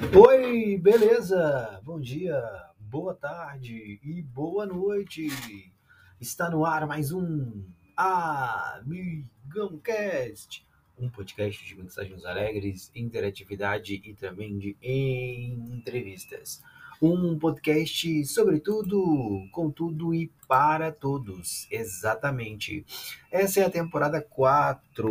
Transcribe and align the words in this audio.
Oi, 0.00 0.78
beleza? 0.78 1.80
Bom 1.82 1.98
dia, 1.98 2.40
boa 2.78 3.14
tarde 3.14 3.98
e 4.00 4.22
boa 4.22 4.64
noite. 4.64 5.28
Está 6.20 6.48
no 6.48 6.64
ar 6.64 6.86
mais 6.86 7.10
um 7.10 7.64
Amigão 7.96 9.76
Cast, 9.82 10.64
um 10.96 11.10
podcast 11.10 11.66
de 11.66 11.76
mensagens 11.76 12.24
alegres, 12.24 12.92
interatividade 12.94 14.00
e 14.04 14.14
também 14.14 14.56
de 14.56 14.76
entrevistas. 14.80 16.62
Um 17.02 17.36
podcast 17.36 18.24
sobre 18.26 18.60
tudo, 18.60 19.48
com 19.50 19.68
tudo 19.68 20.14
e 20.14 20.30
para 20.46 20.92
todos. 20.92 21.66
Exatamente. 21.72 22.86
Essa 23.32 23.60
é 23.60 23.64
a 23.64 23.70
temporada 23.70 24.22
4. 24.22 25.10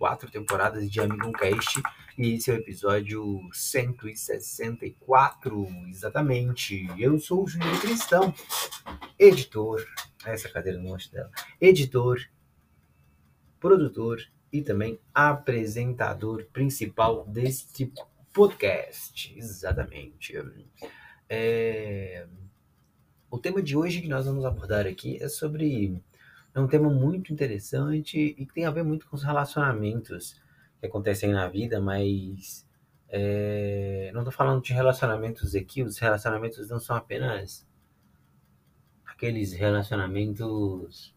Quatro 0.00 0.28
temporadas 0.30 0.90
de 0.90 0.98
Amigão 0.98 1.30
Cast 1.30 1.82
e 2.16 2.32
esse 2.32 2.50
é 2.50 2.54
o 2.54 2.56
episódio 2.56 3.38
164, 3.52 5.68
exatamente. 5.90 6.88
Eu 6.98 7.18
sou 7.18 7.44
o 7.44 7.46
Júnior 7.46 7.78
Cristão, 7.82 8.32
editor, 9.18 9.84
essa 10.24 10.48
cadeira 10.48 10.78
não 10.78 10.92
gosto 10.92 11.12
dela, 11.12 11.30
editor, 11.60 12.18
produtor 13.60 14.22
e 14.50 14.62
também 14.62 14.98
apresentador 15.12 16.46
principal 16.50 17.26
deste 17.26 17.92
podcast, 18.32 19.34
exatamente. 19.36 20.32
É... 21.28 22.26
O 23.30 23.36
tema 23.36 23.62
de 23.62 23.76
hoje 23.76 24.00
que 24.00 24.08
nós 24.08 24.24
vamos 24.24 24.46
abordar 24.46 24.86
aqui 24.86 25.22
é 25.22 25.28
sobre 25.28 26.02
é 26.54 26.60
um 26.60 26.66
tema 26.66 26.90
muito 26.90 27.32
interessante 27.32 28.18
e 28.18 28.46
que 28.46 28.54
tem 28.54 28.64
a 28.64 28.70
ver 28.70 28.82
muito 28.82 29.06
com 29.06 29.16
os 29.16 29.22
relacionamentos 29.22 30.40
que 30.80 30.86
acontecem 30.86 31.30
na 31.32 31.48
vida, 31.48 31.80
mas 31.80 32.66
é, 33.08 34.10
não 34.12 34.20
estou 34.20 34.32
falando 34.32 34.62
de 34.62 34.72
relacionamentos 34.72 35.54
aqui, 35.54 35.82
os 35.82 35.98
relacionamentos 35.98 36.68
não 36.68 36.80
são 36.80 36.96
apenas 36.96 37.66
aqueles 39.04 39.52
relacionamentos 39.52 41.14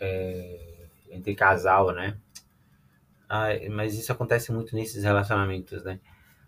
é, 0.00 0.88
entre 1.10 1.34
casal, 1.34 1.92
né? 1.92 2.18
Ah, 3.28 3.48
mas 3.70 3.96
isso 3.96 4.10
acontece 4.10 4.50
muito 4.52 4.74
nesses 4.74 5.04
relacionamentos, 5.04 5.84
né? 5.84 6.00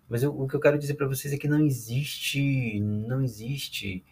Mas 0.08 0.22
eu, 0.22 0.36
o 0.38 0.48
que 0.48 0.56
eu 0.56 0.60
quero 0.60 0.78
dizer 0.78 0.94
para 0.94 1.06
vocês 1.06 1.32
é 1.32 1.38
que 1.38 1.48
não 1.48 1.64
existe, 1.64 2.80
não 2.80 3.22
existe 3.22 4.04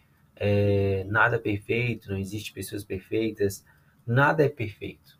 é, 0.43 1.03
nada 1.03 1.37
perfeito, 1.37 2.09
não 2.09 2.17
existe 2.17 2.51
pessoas 2.51 2.83
perfeitas, 2.83 3.63
nada 4.07 4.43
é 4.43 4.49
perfeito. 4.49 5.19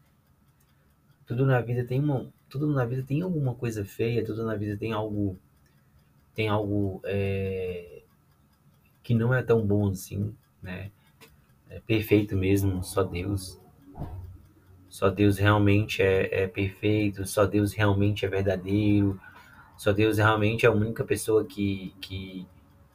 Tudo 1.27 1.45
na 1.45 1.61
vida 1.61 1.85
tem 1.85 1.99
uma, 1.99 2.33
tudo 2.49 2.65
na 2.65 2.83
vida 2.85 3.03
tem 3.03 3.21
alguma 3.21 3.53
coisa 3.53 3.85
feia, 3.85 4.25
tudo 4.25 4.43
na 4.43 4.55
vida 4.55 4.75
tem 4.75 4.93
algo 4.93 5.37
tem 6.33 6.49
algo 6.49 7.01
é, 7.03 8.01
que 9.03 9.13
não 9.13 9.31
é 9.31 9.43
tão 9.43 9.63
bom 9.63 9.89
assim, 9.89 10.35
né? 10.59 10.89
É 11.69 11.79
perfeito 11.81 12.35
mesmo, 12.35 12.83
só 12.83 13.03
Deus. 13.03 13.61
Só 14.89 15.07
Deus 15.07 15.37
realmente 15.37 16.01
é, 16.01 16.45
é 16.45 16.47
perfeito, 16.47 17.27
só 17.27 17.45
Deus 17.45 17.73
realmente 17.73 18.25
é 18.25 18.27
verdadeiro, 18.27 19.21
só 19.77 19.93
Deus 19.93 20.17
realmente 20.17 20.65
é 20.65 20.69
a 20.69 20.71
única 20.71 21.03
pessoa 21.03 21.45
que, 21.45 21.93
que 22.01 22.47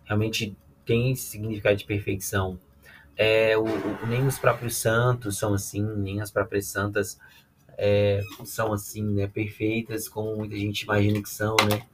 realmente 0.05 0.57
tem 0.87 1.11
esse 1.11 1.25
significado 1.25 1.77
de 1.77 1.85
perfeição. 1.85 2.59
É, 3.17 3.59
o, 3.59 3.65
o, 3.65 4.07
nem 4.07 4.27
os 4.27 4.39
próprios 4.39 4.77
santos 4.77 5.37
são 5.37 5.53
assim, 5.53 5.83
nem 5.83 6.21
as 6.21 6.31
próprias 6.31 6.67
santas 6.67 7.19
é, 7.77 8.23
são 8.45 8.73
assim, 8.73 9.03
né, 9.03 9.27
perfeitas 9.27 10.09
como 10.09 10.37
muita 10.37 10.57
gente 10.57 10.83
imagina 10.83 11.21
que 11.21 11.29
são, 11.29 11.57
né? 11.71 11.87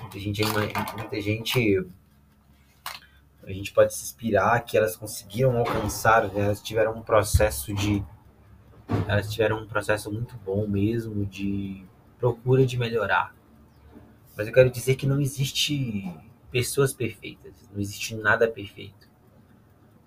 Muita 0.00 0.18
gente, 0.18 0.42
muita 0.96 1.20
gente, 1.20 1.86
a 3.42 3.52
gente 3.52 3.72
pode 3.72 3.94
se 3.94 4.02
inspirar 4.04 4.60
que 4.60 4.76
elas 4.78 4.96
conseguiram 4.96 5.58
alcançar, 5.58 6.32
né? 6.32 6.44
elas 6.44 6.62
tiveram 6.62 6.92
um 6.92 7.02
processo 7.02 7.74
de, 7.74 8.02
elas 9.08 9.30
tiveram 9.30 9.62
um 9.62 9.66
processo 9.66 10.10
muito 10.12 10.36
bom 10.44 10.66
mesmo 10.66 11.26
de 11.26 11.84
procura 12.18 12.64
de 12.64 12.78
melhorar. 12.78 13.34
Mas 14.36 14.46
eu 14.46 14.52
quero 14.52 14.70
dizer 14.70 14.94
que 14.96 15.06
não 15.06 15.20
existe 15.20 16.10
pessoas 16.54 16.94
perfeitas, 16.94 17.52
não 17.72 17.80
existe 17.80 18.14
nada 18.14 18.46
perfeito. 18.46 19.10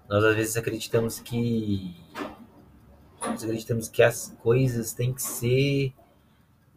Nós 0.08 0.24
às 0.24 0.34
vezes 0.34 0.56
acreditamos 0.56 1.20
que 1.20 1.94
nós 3.20 3.44
acreditamos 3.44 3.90
que 3.90 4.02
as 4.02 4.34
coisas 4.40 4.94
têm 4.94 5.14
que 5.14 5.22
ser 5.22 5.94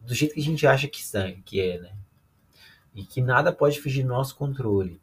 do 0.04 0.12
jeito 0.12 0.34
que 0.34 0.40
a 0.40 0.42
gente 0.42 0.66
acha 0.66 0.88
que 0.88 1.00
são, 1.00 1.40
que 1.44 1.60
é, 1.60 1.78
né? 1.78 1.92
E 2.92 3.04
que 3.04 3.22
nada 3.22 3.52
pode 3.52 3.80
fugir 3.80 4.02
do 4.02 4.08
nosso 4.08 4.34
controle. 4.34 5.00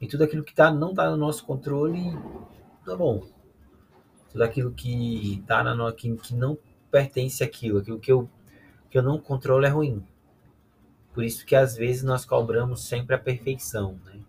E 0.00 0.06
tudo 0.06 0.22
aquilo 0.22 0.44
que 0.44 0.54
tá, 0.54 0.72
não 0.72 0.90
está 0.90 1.10
no 1.10 1.16
nosso 1.16 1.44
controle, 1.44 2.16
tá 2.86 2.94
bom. 2.94 3.26
Tudo 4.30 4.44
aquilo 4.44 4.70
que 4.70 5.42
tá 5.44 5.64
na 5.64 5.92
que, 5.92 6.14
que 6.18 6.36
não 6.36 6.56
pertence 6.88 7.42
àquilo, 7.42 7.80
aquilo 7.80 7.98
que 7.98 8.12
eu, 8.12 8.30
que 8.88 8.96
eu 8.96 9.02
não 9.02 9.18
controlo 9.18 9.66
é 9.66 9.70
ruim. 9.70 10.06
Por 11.14 11.24
isso 11.24 11.46
que 11.46 11.54
às 11.54 11.76
vezes 11.76 12.02
nós 12.02 12.24
cobramos 12.24 12.84
sempre 12.84 13.14
a 13.14 13.18
perfeição, 13.18 14.00
né? 14.04 14.20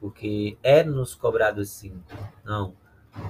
Porque 0.00 0.56
é 0.62 0.82
nos 0.82 1.14
cobrado 1.14 1.60
assim. 1.60 1.92
Não, 2.42 2.74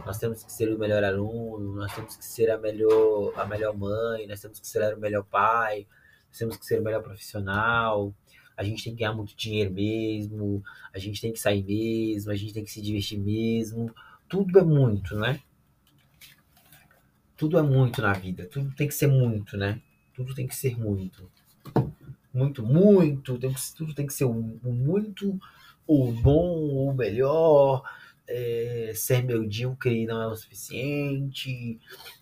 nós 0.04 0.18
temos 0.18 0.44
que 0.44 0.52
ser 0.52 0.72
o 0.72 0.78
melhor 0.78 1.02
aluno, 1.02 1.74
nós 1.74 1.92
temos 1.92 2.16
que 2.16 2.24
ser 2.24 2.50
a 2.50 2.56
melhor, 2.56 3.32
a 3.36 3.44
melhor 3.44 3.76
mãe, 3.76 4.26
nós 4.28 4.40
temos 4.40 4.60
que 4.60 4.66
ser 4.66 4.94
o 4.94 5.00
melhor 5.00 5.24
pai, 5.24 5.86
nós 6.28 6.38
temos 6.38 6.56
que 6.56 6.64
ser 6.64 6.80
o 6.80 6.84
melhor 6.84 7.02
profissional, 7.02 8.14
a 8.56 8.62
gente 8.62 8.84
tem 8.84 8.94
que 8.94 9.00
ganhar 9.00 9.12
muito 9.12 9.36
dinheiro 9.36 9.72
mesmo, 9.72 10.62
a 10.94 10.98
gente 10.98 11.20
tem 11.20 11.32
que 11.32 11.40
sair 11.40 11.64
mesmo, 11.64 12.30
a 12.30 12.36
gente 12.36 12.54
tem 12.54 12.64
que 12.64 12.70
se 12.70 12.80
divertir 12.80 13.18
mesmo. 13.18 13.92
Tudo 14.28 14.58
é 14.58 14.62
muito, 14.62 15.16
né? 15.16 15.40
Tudo 17.36 17.58
é 17.58 17.62
muito 17.62 18.00
na 18.00 18.12
vida, 18.12 18.46
tudo 18.46 18.74
tem 18.74 18.88
que 18.88 18.94
ser 18.94 19.08
muito, 19.08 19.56
né? 19.56 19.82
Tudo 20.14 20.34
tem 20.34 20.46
que 20.46 20.54
ser 20.54 20.78
muito. 20.78 21.28
Muito, 22.36 22.62
muito, 22.62 23.38
tem 23.38 23.50
que, 23.50 23.60
tudo 23.74 23.94
tem 23.94 24.06
que 24.06 24.12
ser 24.12 24.26
o 24.26 24.34
muito, 24.34 25.40
o 25.86 26.12
bom, 26.12 26.86
o 26.86 26.92
melhor 26.92 27.82
é, 28.28 28.92
ser 28.94 29.24
medíocre 29.24 30.04
não 30.04 30.20
é 30.20 30.26
o 30.26 30.36
suficiente, 30.36 31.80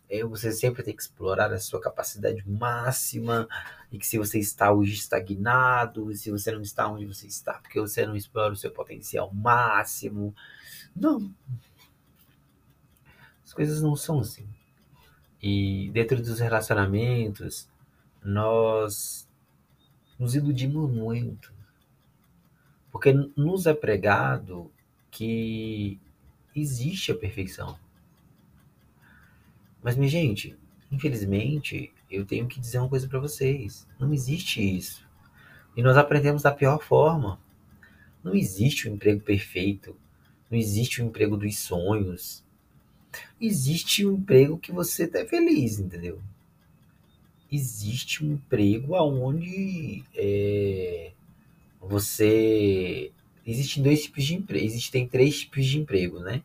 é, 0.08 0.22
você 0.22 0.52
sempre 0.52 0.84
tem 0.84 0.94
que 0.94 1.02
explorar 1.02 1.52
a 1.52 1.58
sua 1.58 1.80
capacidade 1.80 2.48
máxima, 2.48 3.48
e 3.90 3.98
que 3.98 4.06
se 4.06 4.16
você 4.16 4.38
está 4.38 4.72
hoje 4.72 4.94
estagnado, 4.94 6.14
se 6.14 6.30
você 6.30 6.52
não 6.52 6.62
está 6.62 6.86
onde 6.86 7.06
você 7.06 7.26
está, 7.26 7.54
porque 7.54 7.80
você 7.80 8.06
não 8.06 8.14
explora 8.14 8.52
o 8.52 8.56
seu 8.56 8.70
potencial 8.70 9.34
máximo. 9.34 10.32
Não. 10.94 11.34
As 13.44 13.52
coisas 13.52 13.82
não 13.82 13.96
são 13.96 14.20
assim. 14.20 14.46
E 15.42 15.90
dentro 15.92 16.22
dos 16.22 16.38
relacionamentos, 16.38 17.68
nós 18.22 19.23
nos 20.18 20.34
iludimos 20.34 20.90
muito. 20.90 21.52
Porque 22.90 23.12
nos 23.36 23.66
é 23.66 23.74
pregado 23.74 24.70
que 25.10 26.00
existe 26.54 27.10
a 27.12 27.16
perfeição. 27.16 27.78
Mas, 29.82 29.96
minha 29.96 30.08
gente, 30.08 30.56
infelizmente, 30.90 31.92
eu 32.10 32.24
tenho 32.24 32.46
que 32.46 32.60
dizer 32.60 32.78
uma 32.78 32.88
coisa 32.88 33.08
para 33.08 33.18
vocês: 33.18 33.86
não 33.98 34.12
existe 34.12 34.62
isso. 34.62 35.06
E 35.76 35.82
nós 35.82 35.96
aprendemos 35.96 36.42
da 36.42 36.52
pior 36.52 36.82
forma. 36.82 37.40
Não 38.22 38.34
existe 38.34 38.88
o 38.88 38.92
um 38.92 38.94
emprego 38.94 39.20
perfeito. 39.20 39.96
Não 40.50 40.58
existe 40.58 41.02
o 41.02 41.04
um 41.04 41.08
emprego 41.08 41.36
dos 41.36 41.58
sonhos. 41.58 42.44
Existe 43.40 44.06
um 44.06 44.14
emprego 44.14 44.58
que 44.58 44.72
você 44.72 45.06
tá 45.06 45.24
feliz, 45.26 45.78
entendeu? 45.78 46.22
Existe 47.54 48.24
um 48.24 48.32
emprego 48.32 48.96
aonde 48.96 50.02
é, 50.14 51.12
você 51.80 53.12
existem 53.46 53.82
dois 53.82 54.02
tipos 54.02 54.24
de 54.24 54.34
emprego, 54.34 54.64
existem 54.64 55.06
três 55.06 55.40
tipos 55.40 55.64
de 55.64 55.78
emprego, 55.78 56.18
né? 56.18 56.42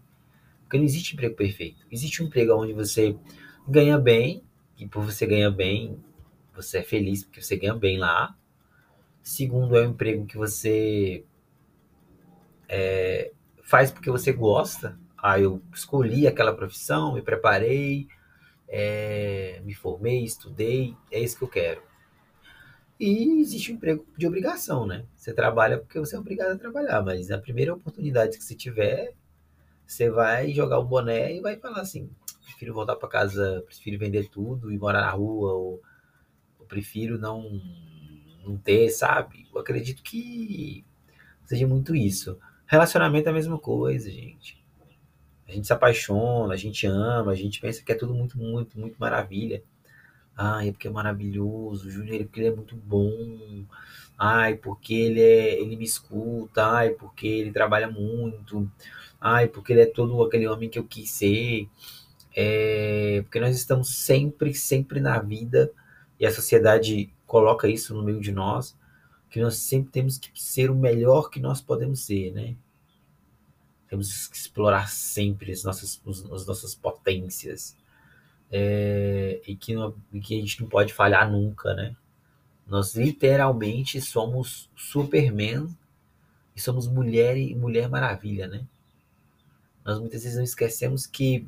Porque 0.62 0.78
não 0.78 0.86
existe 0.86 1.14
emprego 1.14 1.36
perfeito. 1.36 1.84
Existe 1.92 2.22
um 2.22 2.28
emprego 2.28 2.54
onde 2.54 2.74
você 2.74 3.16
ganha 3.68 3.98
bem, 3.98 4.44
e 4.78 4.86
por 4.88 5.04
você 5.04 5.26
ganhar 5.26 5.50
bem, 5.50 5.98
você 6.56 6.78
é 6.78 6.84
feliz 6.84 7.24
porque 7.24 7.42
você 7.42 7.58
ganha 7.58 7.74
bem 7.74 7.98
lá. 7.98 8.38
Segundo, 9.24 9.76
é 9.76 9.88
um 9.88 9.92
emprego 9.92 10.26
que 10.26 10.38
você 10.38 11.24
é, 12.68 13.32
faz 13.64 13.92
porque 13.92 14.12
você 14.12 14.32
gosta. 14.32 14.98
Ah, 15.18 15.40
eu 15.40 15.62
escolhi 15.74 16.28
aquela 16.28 16.54
profissão, 16.54 17.16
me 17.16 17.22
preparei, 17.22 18.08
é, 18.70 19.62
me 19.66 19.74
formei, 19.74 20.24
estudei, 20.24 20.96
é 21.12 21.20
isso 21.20 21.38
que 21.38 21.44
eu 21.44 21.48
quero. 21.48 21.82
E 23.00 23.42
existe 23.42 23.72
o 23.72 23.74
um 23.74 23.78
emprego 23.78 24.06
de 24.18 24.28
obrigação, 24.28 24.86
né? 24.86 25.06
Você 25.16 25.34
trabalha 25.34 25.80
porque 25.80 26.00
você 26.00 26.16
é 26.16 26.20
obrigado 26.20 26.52
a 26.52 26.58
trabalhar, 26.58 27.02
mas 27.02 27.30
na 27.30 27.38
primeira 27.38 27.74
oportunidade 27.74 28.38
que 28.38 28.44
você 28.44 28.56
tiver, 28.56 29.14
você 29.88 30.10
vai 30.10 30.52
jogar 30.52 30.80
o 30.80 30.86
boné 30.86 31.36
e 31.36 31.40
vai 31.40 31.58
falar 31.58 31.82
assim: 31.82 32.10
prefiro 32.44 32.74
voltar 32.74 32.96
para 32.98 33.10
casa, 33.10 33.64
prefiro 33.66 33.98
vender 33.98 34.30
tudo 34.30 34.72
e 34.72 34.78
morar 34.78 35.02
na 35.02 35.12
rua, 35.12 35.54
ou, 35.54 35.82
ou 36.60 36.66
prefiro 36.68 37.18
não, 37.18 37.62
não 38.46 38.58
ter, 38.58 38.90
sabe? 38.90 39.48
Eu 39.54 39.62
acredito 39.62 40.04
que 40.04 40.86
seja 41.46 41.66
muito 41.66 41.96
isso. 41.96 42.38
Relacionamento 42.68 43.28
é 43.28 43.32
a 43.32 43.36
mesma 43.36 43.58
coisa, 43.58 44.12
gente. 44.12 44.64
A 45.50 45.52
gente 45.52 45.68
se 45.68 45.74
apaixona, 45.74 46.54
a 46.54 46.58
gente 46.58 46.86
ama, 46.86 47.32
a 47.32 47.36
gente 47.36 47.60
pensa 47.60 47.84
que 47.84 47.92
é 47.92 47.96
tudo 47.96 48.14
muito, 48.14 48.38
muito, 48.38 48.80
muito 48.80 48.96
maravilha. 49.00 49.64
Ai, 50.38 50.70
é 50.70 50.72
porque 50.72 50.88
é 50.88 50.92
maravilhoso, 50.92 51.88
o 51.88 51.92
Júnior, 51.92 52.24
porque 52.26 52.40
ele 52.40 52.50
é 52.50 52.56
muito 52.56 52.76
bom. 52.76 53.66
Ai, 54.18 54.56
porque 54.56 54.94
ele 54.94 55.22
é, 55.22 55.60
ele 55.62 55.76
me 55.76 55.86
escuta. 55.86 56.66
Ai, 56.66 56.92
porque 56.92 57.28
ele 57.28 57.52
trabalha 57.52 57.90
muito. 57.90 58.72
Ai, 59.20 59.48
porque 59.48 59.74
ele 59.74 59.82
é 59.82 59.86
todo 59.88 60.24
aquele 60.24 60.48
homem 60.48 60.70
que 60.70 60.80
eu 60.80 60.86
quis 60.86 61.10
ser. 61.10 61.68
É, 62.36 63.22
porque 63.24 63.40
nós 63.40 63.56
estamos 63.56 63.90
sempre, 63.96 64.54
sempre 64.54 65.00
na 65.00 65.20
vida 65.20 65.72
e 66.20 66.26
a 66.26 66.32
sociedade 66.32 67.12
coloca 67.26 67.68
isso 67.68 67.94
no 67.96 68.04
meio 68.04 68.20
de 68.22 68.32
nós, 68.32 68.78
que 69.30 69.42
nós 69.42 69.58
sempre 69.58 69.92
temos 69.92 70.18
que 70.18 70.30
ser 70.42 70.70
o 70.70 70.76
melhor 70.76 71.30
que 71.30 71.40
nós 71.40 71.62
podemos 71.62 72.06
ser, 72.06 72.32
né? 72.34 72.56
Temos 73.90 74.28
que 74.28 74.38
explorar 74.38 74.88
sempre 74.90 75.52
as 75.52 75.64
nossas, 75.64 76.00
as 76.32 76.46
nossas 76.46 76.76
potências. 76.76 77.76
É, 78.52 79.42
e, 79.46 79.56
que 79.56 79.76
não, 79.76 79.94
e 80.12 80.20
que 80.20 80.38
a 80.38 80.40
gente 80.40 80.62
não 80.62 80.70
pode 80.70 80.94
falhar 80.94 81.30
nunca, 81.30 81.74
né? 81.74 81.96
Nós 82.66 82.96
literalmente 82.96 84.00
somos 84.00 84.70
Superman 84.76 85.76
e 86.56 86.62
somos 86.62 86.88
mulher 86.88 87.38
e 87.38 87.56
Mulher 87.56 87.90
Maravilha, 87.90 88.48
né? 88.48 88.66
Nós 89.84 90.00
muitas 90.00 90.24
vezes 90.24 90.38
não 90.38 90.44
esquecemos 90.44 91.08
que 91.08 91.48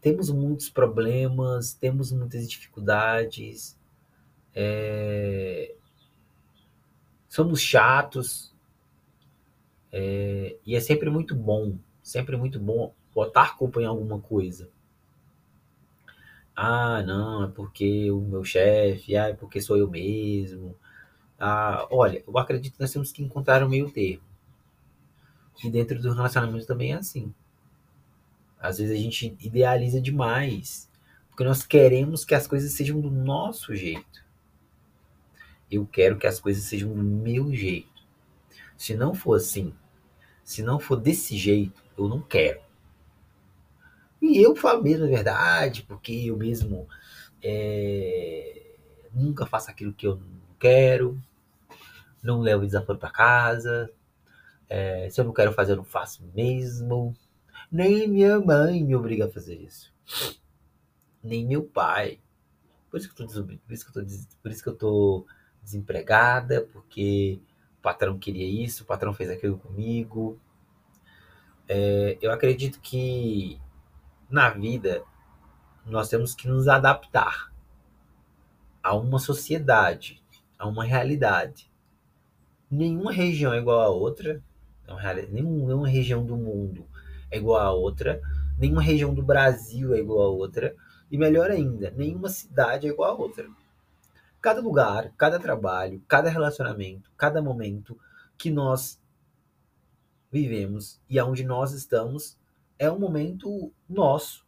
temos 0.00 0.30
muitos 0.30 0.68
problemas, 0.68 1.72
temos 1.72 2.12
muitas 2.12 2.48
dificuldades, 2.48 3.76
é, 4.54 5.74
somos 7.28 7.60
chatos, 7.60 8.53
é, 9.96 10.56
e 10.66 10.74
é 10.74 10.80
sempre 10.80 11.08
muito 11.08 11.36
bom, 11.36 11.78
sempre 12.02 12.36
muito 12.36 12.58
bom 12.58 12.92
botar 13.14 13.56
culpa 13.56 13.80
em 13.80 13.84
alguma 13.84 14.18
coisa. 14.18 14.68
Ah, 16.56 17.00
não, 17.06 17.44
é 17.44 17.48
porque 17.48 18.10
o 18.10 18.20
meu 18.20 18.42
chefe, 18.42 19.16
ah, 19.16 19.28
é 19.28 19.34
porque 19.34 19.60
sou 19.60 19.76
eu 19.76 19.88
mesmo. 19.88 20.74
Ah, 21.38 21.86
olha, 21.92 22.24
eu 22.26 22.36
acredito 22.36 22.74
que 22.74 22.80
nós 22.80 22.92
temos 22.92 23.12
que 23.12 23.22
encontrar 23.22 23.62
um 23.62 23.68
meio 23.68 23.88
termo. 23.88 24.24
E 25.62 25.70
dentro 25.70 26.02
do 26.02 26.12
relacionamento 26.12 26.66
também 26.66 26.92
é 26.92 26.96
assim. 26.96 27.32
Às 28.58 28.78
vezes 28.78 28.98
a 28.98 29.00
gente 29.00 29.36
idealiza 29.40 30.00
demais, 30.00 30.90
porque 31.28 31.44
nós 31.44 31.64
queremos 31.64 32.24
que 32.24 32.34
as 32.34 32.48
coisas 32.48 32.72
sejam 32.72 33.00
do 33.00 33.12
nosso 33.12 33.76
jeito. 33.76 34.24
Eu 35.70 35.86
quero 35.86 36.18
que 36.18 36.26
as 36.26 36.40
coisas 36.40 36.64
sejam 36.64 36.92
do 36.92 37.02
meu 37.02 37.54
jeito. 37.54 38.04
Se 38.76 38.96
não 38.96 39.14
for 39.14 39.36
assim, 39.36 39.72
se 40.44 40.62
não 40.62 40.78
for 40.78 40.96
desse 40.96 41.36
jeito, 41.36 41.82
eu 41.96 42.08
não 42.08 42.20
quero. 42.20 42.60
E 44.20 44.40
eu 44.40 44.54
falo 44.54 44.82
mesmo 44.82 45.04
a 45.06 45.08
verdade, 45.08 45.82
porque 45.82 46.12
eu 46.12 46.36
mesmo 46.36 46.88
é, 47.42 48.76
nunca 49.12 49.46
faço 49.46 49.70
aquilo 49.70 49.92
que 49.92 50.06
eu 50.06 50.16
não 50.16 50.56
quero, 50.58 51.20
não 52.22 52.40
levo 52.40 52.64
desaforo 52.64 52.98
para 52.98 53.10
casa. 53.10 53.90
É, 54.68 55.08
se 55.10 55.20
eu 55.20 55.24
não 55.24 55.32
quero 55.32 55.52
fazer, 55.52 55.72
eu 55.72 55.76
não 55.76 55.84
faço 55.84 56.22
mesmo. 56.34 57.14
Nem 57.70 58.08
minha 58.08 58.38
mãe 58.40 58.82
me 58.82 58.94
obriga 58.94 59.26
a 59.26 59.30
fazer 59.30 59.56
isso. 59.56 59.92
Nem 61.22 61.46
meu 61.46 61.62
pai. 61.64 62.20
Por 62.90 62.98
isso 62.98 63.12
que 63.12 63.22
eu 63.22 63.26
tô, 63.26 63.44
por 63.44 63.72
isso 63.72 63.84
que 63.84 63.98
eu 63.98 64.04
tô, 64.04 64.10
por 64.42 64.50
isso 64.50 64.62
que 64.62 64.68
eu 64.68 64.76
tô 64.76 65.26
desempregada, 65.62 66.62
porque 66.72 67.40
patrão 67.84 68.18
queria 68.18 68.64
isso, 68.64 68.82
o 68.82 68.86
patrão 68.86 69.12
fez 69.12 69.28
aquilo 69.28 69.58
comigo. 69.58 70.40
É, 71.68 72.16
eu 72.22 72.32
acredito 72.32 72.80
que 72.80 73.60
na 74.30 74.48
vida 74.48 75.04
nós 75.84 76.08
temos 76.08 76.34
que 76.34 76.48
nos 76.48 76.66
adaptar 76.66 77.52
a 78.82 78.94
uma 78.96 79.18
sociedade, 79.18 80.22
a 80.58 80.66
uma 80.66 80.82
realidade. 80.82 81.70
Nenhuma 82.70 83.12
região 83.12 83.52
é 83.52 83.58
igual 83.58 83.80
a 83.80 83.90
outra, 83.90 84.42
nenhuma 85.30 85.86
região 85.86 86.24
do 86.24 86.36
mundo 86.36 86.86
é 87.30 87.36
igual 87.36 87.60
a 87.60 87.72
outra, 87.72 88.20
nenhuma 88.58 88.80
região 88.80 89.12
do 89.12 89.22
Brasil 89.22 89.92
é 89.94 89.98
igual 89.98 90.22
a 90.22 90.30
outra, 90.30 90.74
e 91.10 91.18
melhor 91.18 91.50
ainda, 91.50 91.90
nenhuma 91.90 92.28
cidade 92.28 92.86
é 92.86 92.90
igual 92.90 93.10
a 93.10 93.18
outra. 93.18 93.46
Cada 94.44 94.60
lugar, 94.60 95.10
cada 95.16 95.40
trabalho, 95.40 96.02
cada 96.06 96.28
relacionamento, 96.28 97.10
cada 97.16 97.40
momento 97.40 97.98
que 98.36 98.50
nós 98.50 99.00
vivemos 100.30 101.00
e 101.08 101.18
aonde 101.18 101.42
nós 101.42 101.72
estamos 101.72 102.36
é 102.78 102.90
um 102.90 102.98
momento 102.98 103.72
nosso, 103.88 104.44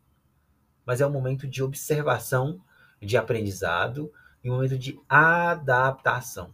mas 0.85 1.01
é 1.01 1.07
um 1.07 1.11
momento 1.11 1.47
de 1.49 1.63
observação, 1.63 2.61
de 3.01 3.17
aprendizado 3.17 4.13
e 4.45 4.51
um 4.51 4.57
momento 4.57 4.79
de 4.79 5.01
adaptação. 5.09 6.53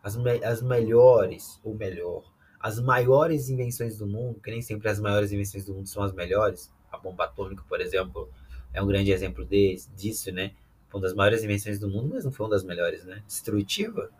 As, 0.00 0.14
me 0.14 0.44
as 0.44 0.62
melhores, 0.62 1.58
ou 1.64 1.74
melhor, 1.74 2.22
as 2.60 2.78
maiores 2.78 3.48
invenções 3.48 3.98
do 3.98 4.06
mundo, 4.06 4.38
que 4.38 4.52
nem 4.52 4.62
sempre 4.62 4.88
as 4.88 5.00
maiores 5.00 5.32
invenções 5.32 5.64
do 5.64 5.74
mundo 5.74 5.88
são 5.88 6.04
as 6.04 6.12
melhores, 6.12 6.72
a 6.92 6.98
bomba 6.98 7.24
atômica, 7.24 7.64
por 7.68 7.80
exemplo, 7.80 8.30
é 8.72 8.80
um 8.80 8.86
grande 8.86 9.10
exemplo 9.10 9.44
desse, 9.44 9.90
disso, 9.90 10.30
né? 10.30 10.54
Foi 10.88 11.00
uma 11.00 11.06
das 11.06 11.14
maiores 11.14 11.44
invenções 11.44 11.78
do 11.78 11.88
mundo, 11.88 12.10
mas 12.14 12.24
não 12.24 12.32
foi 12.32 12.46
uma 12.46 12.50
das 12.50 12.64
melhores, 12.64 13.04
né? 13.04 13.22
Destrutiva. 13.26 14.10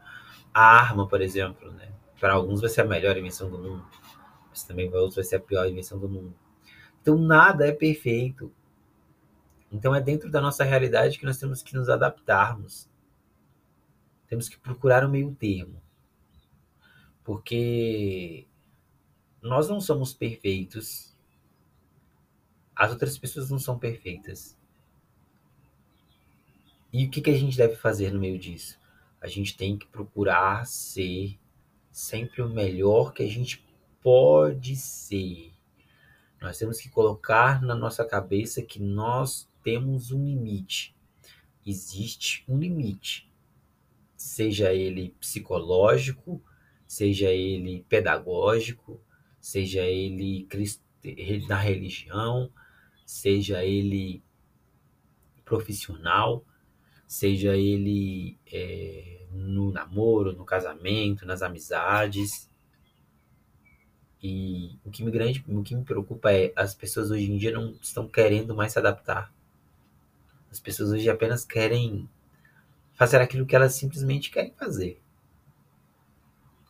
A 0.52 0.62
arma, 0.62 1.08
por 1.08 1.20
exemplo, 1.20 1.72
né? 1.72 1.92
Para 2.20 2.34
alguns 2.34 2.60
vai 2.60 2.68
ser 2.68 2.82
a 2.82 2.84
melhor 2.84 3.16
invenção 3.16 3.48
do 3.50 3.58
mundo, 3.58 3.86
mas 4.50 4.64
também 4.64 4.90
para 4.90 4.98
outros 4.98 5.16
vai 5.16 5.24
ser 5.24 5.36
a 5.36 5.40
pior 5.40 5.66
invenção 5.66 5.98
do 5.98 6.08
mundo. 6.08 6.34
Então 7.00 7.16
nada 7.16 7.66
é 7.66 7.72
perfeito. 7.72 8.52
Então 9.70 9.94
é 9.94 10.00
dentro 10.00 10.30
da 10.30 10.40
nossa 10.40 10.64
realidade 10.64 11.18
que 11.18 11.24
nós 11.24 11.38
temos 11.38 11.62
que 11.62 11.74
nos 11.74 11.88
adaptarmos. 11.88 12.88
Temos 14.26 14.48
que 14.48 14.58
procurar 14.58 15.04
um 15.04 15.10
meio 15.10 15.34
termo. 15.34 15.80
Porque 17.22 18.46
nós 19.40 19.68
não 19.68 19.80
somos 19.80 20.12
perfeitos. 20.12 21.16
As 22.74 22.90
outras 22.90 23.16
pessoas 23.16 23.50
não 23.50 23.58
são 23.58 23.78
perfeitas. 23.78 24.57
E 26.93 27.05
o 27.05 27.11
que, 27.11 27.20
que 27.20 27.31
a 27.31 27.37
gente 27.37 27.56
deve 27.56 27.76
fazer 27.76 28.12
no 28.12 28.20
meio 28.20 28.38
disso? 28.38 28.79
A 29.20 29.26
gente 29.26 29.56
tem 29.56 29.76
que 29.76 29.87
procurar 29.87 30.67
ser 30.67 31.38
sempre 31.90 32.40
o 32.40 32.49
melhor 32.49 33.12
que 33.12 33.23
a 33.23 33.28
gente 33.28 33.64
pode 34.00 34.76
ser. 34.76 35.52
Nós 36.40 36.57
temos 36.57 36.80
que 36.80 36.88
colocar 36.88 37.61
na 37.61 37.75
nossa 37.75 38.04
cabeça 38.04 38.62
que 38.62 38.80
nós 38.80 39.49
temos 39.62 40.12
um 40.12 40.25
limite. 40.25 40.97
Existe 41.66 42.45
um 42.49 42.59
limite, 42.59 43.30
seja 44.16 44.73
ele 44.73 45.14
psicológico, 45.21 46.40
seja 46.87 47.28
ele 47.30 47.85
pedagógico, 47.88 48.99
seja 49.40 49.83
ele 49.83 50.49
na 51.47 51.57
religião, 51.57 52.50
seja 53.04 53.64
ele 53.64 54.23
profissional, 55.45 56.45
seja 57.08 57.56
ele 57.56 58.38
é, 58.46 59.26
no 59.32 59.72
namoro, 59.72 60.32
no 60.32 60.44
casamento, 60.44 61.26
nas 61.26 61.42
amizades. 61.42 62.48
E 64.22 64.78
o 64.84 64.90
que 64.90 65.02
me 65.02 65.10
grande, 65.10 65.44
o 65.48 65.62
que 65.62 65.74
me 65.74 65.84
preocupa 65.84 66.30
é 66.30 66.52
as 66.54 66.74
pessoas 66.74 67.10
hoje 67.10 67.32
em 67.32 67.36
dia 67.36 67.50
não 67.50 67.74
estão 67.82 68.06
querendo 68.06 68.54
mais 68.54 68.72
se 68.72 68.78
adaptar. 68.78 69.32
As 70.50 70.60
pessoas 70.60 70.90
hoje 70.90 71.10
apenas 71.10 71.44
querem 71.44 72.08
fazer 72.94 73.20
aquilo 73.20 73.46
que 73.46 73.56
elas 73.56 73.74
simplesmente 73.74 74.30
querem 74.30 74.52
fazer 74.52 75.00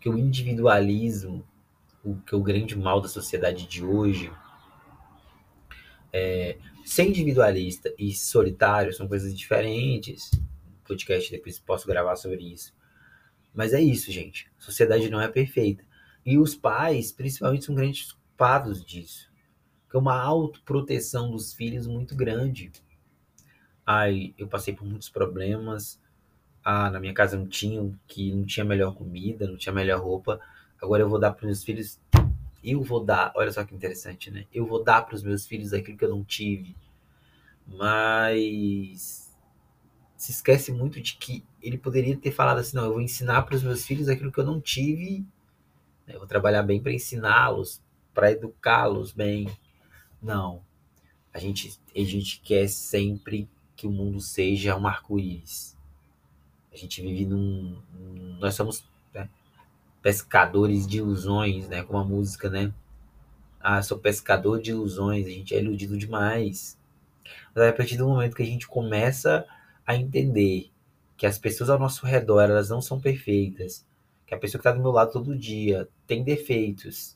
que 0.00 0.09
o 0.09 0.16
individualismo, 0.16 1.45
o 2.04 2.16
que 2.16 2.35
é 2.35 2.38
o 2.38 2.42
grande 2.42 2.76
mal 2.76 3.00
da 3.00 3.09
sociedade 3.09 3.66
de 3.66 3.85
hoje, 3.85 4.33
é, 6.12 6.57
ser 6.88 7.04
individualista 7.04 7.92
e 7.99 8.14
solitário 8.14 8.92
são 8.92 9.07
coisas 9.07 9.37
diferentes. 9.37 10.30
Podcast 10.85 11.30
depois 11.30 11.59
posso 11.59 11.87
gravar 11.87 12.16
sobre 12.16 12.52
isso. 12.52 12.75
Mas 13.54 13.75
é 13.75 13.80
isso, 13.80 14.11
gente. 14.11 14.50
A 14.59 14.62
sociedade 14.62 15.11
não 15.11 15.21
é 15.21 15.28
perfeita. 15.28 15.85
E 16.25 16.38
os 16.38 16.54
pais, 16.54 17.12
principalmente, 17.12 17.66
são 17.66 17.75
grandes 17.75 18.12
culpados 18.12 18.85
disso. 18.85 19.30
Que 19.90 19.97
é 19.97 20.00
uma 20.00 20.18
autoproteção 20.18 21.30
dos 21.30 21.52
filhos 21.52 21.87
muito 21.87 22.16
grande. 22.16 22.73
Ai, 23.85 24.35
eu 24.38 24.49
passei 24.49 24.75
por 24.75 24.87
muitos 24.87 25.09
problemas, 25.09 26.00
ah, 26.64 26.90
na 26.90 27.00
minha 27.00 27.14
casa 27.14 27.37
não 27.37 27.47
tinha, 27.47 27.90
que 28.07 28.33
não 28.33 28.45
tinha 28.45 28.64
melhor 28.64 28.95
comida, 28.95 29.47
não 29.47 29.57
tinha 29.57 29.73
melhor 29.73 30.00
roupa. 30.00 30.40
Agora 30.80 31.02
eu 31.02 31.09
vou 31.09 31.18
dar 31.18 31.33
para 31.33 31.47
meus 31.47 31.62
filhos, 31.64 32.00
eu 32.62 32.83
vou 32.83 33.05
dar, 33.05 33.33
olha 33.37 33.53
só 33.53 33.65
que 33.65 33.75
interessante, 33.75 34.31
né? 34.31 34.47
Eu 34.53 34.67
vou 34.67 34.83
dar 34.83 35.03
para 35.03 35.15
os 35.15 35.23
meus 35.23 35.47
filhos 35.47 35.73
aquilo 35.73 35.97
que 35.97 36.05
eu 36.05 36.11
não 36.11 36.25
tive. 36.25 36.77
Mas 37.67 39.29
se 40.17 40.33
esquece 40.33 40.73
muito 40.73 41.00
de 41.00 41.17
que 41.17 41.45
ele 41.62 41.79
poderia 41.79 42.17
ter 42.17 42.33
falado 42.33 42.59
assim: 42.59 42.77
não, 42.77 42.85
eu 42.85 42.93
vou 42.93 43.00
ensinar 43.00 43.43
para 43.43 43.55
os 43.55 43.62
meus 43.62 43.87
filhos 43.87 44.09
aquilo 44.09 44.33
que 44.33 44.41
eu 44.41 44.47
não 44.47 44.61
tive, 44.61 45.21
né? 46.07 46.15
eu 46.15 46.19
vou 46.19 46.27
trabalhar 46.27 46.62
bem 46.62 46.83
para 46.83 46.93
ensiná-los, 46.93 47.83
para 48.12 48.33
educá-los 48.33 49.12
bem. 49.12 49.49
Não. 50.21 50.62
A 51.33 51.38
gente, 51.38 51.79
a 51.95 52.00
gente 52.00 52.41
quer 52.41 52.69
sempre 52.69 53.49
que 53.77 53.87
o 53.87 53.93
mundo 53.93 54.21
seja 54.21 54.77
um 54.77 54.87
arco-íris. 54.87 55.79
A 56.73 56.77
gente 56.77 57.00
vive 57.00 57.25
num. 57.25 57.81
nós 58.41 58.55
somos 58.55 58.85
pescadores 60.09 60.87
de 60.87 60.97
ilusões, 60.97 61.69
né? 61.69 61.83
Como 61.83 61.99
a 61.99 62.03
música, 62.03 62.49
né? 62.49 62.73
Ah, 63.61 63.83
sou 63.83 63.99
pescador 63.99 64.59
de 64.59 64.71
ilusões. 64.71 65.27
A 65.27 65.29
gente 65.29 65.55
é 65.55 65.61
iludido 65.61 65.99
demais. 65.99 66.79
Mas 67.55 67.69
a 67.69 67.73
partir 67.75 67.99
do 67.99 68.09
momento 68.09 68.35
que 68.35 68.43
a 68.43 68.47
gente 68.47 68.67
começa 68.67 69.45
a 69.87 69.95
entender 69.95 70.71
que 71.15 71.27
as 71.27 71.38
pessoas 71.38 71.69
ao 71.69 71.79
nosso 71.79 72.07
redor 72.07 72.41
elas 72.41 72.71
não 72.71 72.81
são 72.81 72.99
perfeitas, 72.99 73.85
que 74.25 74.35
a 74.35 74.38
pessoa 74.38 74.59
que 74.59 74.67
está 74.67 74.73
do 74.73 74.83
meu 74.83 74.93
lado 74.93 75.12
todo 75.12 75.37
dia 75.37 75.87
tem 76.07 76.25
defeitos, 76.25 77.15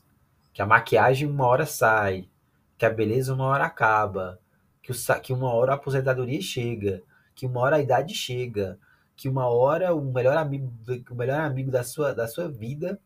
que 0.53 0.61
a 0.61 0.65
maquiagem 0.67 1.27
uma 1.27 1.47
hora 1.47 1.65
sai, 1.65 2.29
que 2.77 2.85
a 2.85 2.91
beleza 2.91 3.33
uma 3.33 3.45
hora 3.45 3.65
acaba, 3.65 4.39
que, 4.83 4.91
o, 4.91 4.95
que 5.19 5.33
uma 5.33 5.51
hora 5.51 5.71
a 5.71 5.75
aposentadoria 5.77 6.43
chega, 6.43 7.01
que 7.33 7.47
uma 7.47 7.59
hora 7.61 7.77
a 7.77 7.81
idade 7.81 8.13
chega, 8.13 8.77
que 9.15 9.29
uma 9.29 9.47
hora 9.47 9.93
o 9.93 10.01
melhor 10.11 10.37
amigo, 10.37 10.73
o 11.09 11.15
melhor 11.15 11.39
amigo 11.41 11.71
da 11.71 11.83
sua, 11.83 12.13
da 12.13 12.27
sua 12.27 12.49
vida 12.49 12.99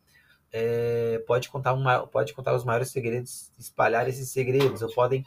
é, 0.52 1.22
pode 1.26 1.48
contar 1.48 1.72
uma, 1.74 2.06
pode 2.06 2.32
contar 2.32 2.54
os 2.54 2.64
maiores 2.64 2.90
segredos, 2.90 3.52
espalhar 3.58 4.08
esses 4.08 4.30
segredos, 4.30 4.82
ou 4.82 4.92
podem 4.92 5.24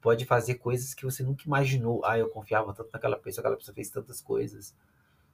pode 0.00 0.26
fazer 0.26 0.56
coisas 0.56 0.92
que 0.92 1.04
você 1.04 1.22
nunca 1.22 1.44
imaginou. 1.46 2.04
Ah, 2.04 2.18
eu 2.18 2.28
confiava 2.28 2.74
tanto 2.74 2.90
naquela 2.92 3.16
pessoa, 3.16 3.40
aquela 3.40 3.56
pessoa 3.56 3.74
fez 3.74 3.88
tantas 3.88 4.20
coisas. 4.20 4.74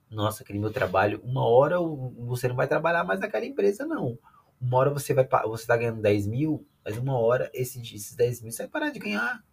Nossa, 0.09 0.43
aquele 0.43 0.59
meu 0.59 0.71
trabalho, 0.71 1.21
uma 1.25 1.45
hora 1.45 1.77
você 1.79 2.47
não 2.47 2.55
vai 2.55 2.67
trabalhar 2.67 3.03
mais 3.03 3.19
naquela 3.19 3.45
empresa, 3.45 3.85
não. 3.85 4.17
Uma 4.61 4.77
hora 4.77 4.89
você 4.89 5.13
vai 5.13 5.27
você 5.45 5.67
tá 5.67 5.75
ganhando 5.75 6.01
10 6.01 6.27
mil, 6.27 6.65
mas 6.85 6.97
uma 6.97 7.19
hora 7.19 7.49
esse, 7.53 7.81
esses 7.81 8.15
10 8.15 8.41
mil 8.43 8.51
você 8.51 8.63
vai 8.63 8.69
parar 8.69 8.89
de 8.91 8.99
ganhar. 8.99 9.43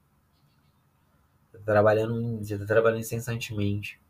Tá 1.53 1.59
trabalhando, 1.65 2.39
você 2.39 2.57
tá 2.57 2.67
trabalhando 2.67 3.01
incessantemente. 3.01 4.01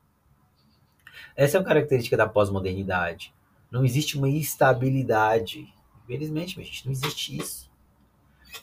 Essa 1.37 1.57
é 1.57 1.61
uma 1.61 1.67
característica 1.67 2.17
da 2.17 2.29
pós-modernidade. 2.29 3.35
Não 3.71 3.85
existe 3.85 4.17
uma 4.17 4.29
estabilidade. 4.29 5.73
Infelizmente, 6.05 6.63
gente, 6.63 6.87
não 6.87 6.93
existe 6.93 7.37
isso. 7.37 7.71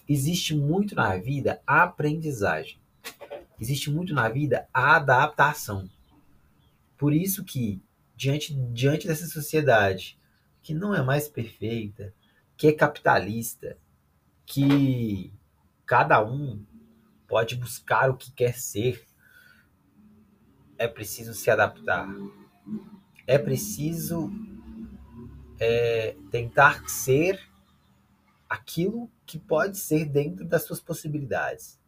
Existe 0.08 0.56
muito 0.56 0.96
na 0.96 1.16
vida 1.18 1.62
a 1.66 1.84
aprendizagem. 1.84 2.78
Existe 3.60 3.90
muito 3.90 4.14
na 4.14 4.28
vida 4.30 4.68
a 4.74 4.96
adaptação. 4.98 5.90
Por 6.98 7.14
isso 7.14 7.44
que, 7.44 7.82
diante, 8.16 8.54
diante 8.54 9.08
dessa 9.08 9.28
sociedade 9.28 10.18
que 10.62 10.74
não 10.74 10.96
é 10.96 11.04
mais 11.04 11.28
perfeita, 11.28 12.14
que 12.58 12.68
é 12.68 12.72
capitalista, 12.72 13.78
que 14.46 15.32
cada 15.86 16.24
um 16.24 16.64
pode 17.28 17.56
buscar 17.56 18.10
o 18.10 18.18
que 18.18 18.32
quer 18.32 18.56
ser, 18.56 19.06
é 20.78 20.88
preciso 20.88 21.34
se 21.34 21.50
adaptar. 21.50 22.10
É 23.28 23.38
preciso 23.38 24.32
é, 25.60 26.16
tentar 26.30 26.88
ser 26.88 27.40
aquilo 28.50 29.10
que 29.26 29.40
pode 29.40 29.78
ser 29.78 30.06
dentro 30.06 30.46
das 30.46 30.64
suas 30.64 30.80
possibilidades. 30.80 31.80